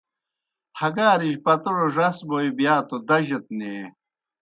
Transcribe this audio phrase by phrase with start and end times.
[0.79, 3.83] ہگارِجیْ پتوڑ ڙَس بوئے بِیا توْ دجَت نیں۔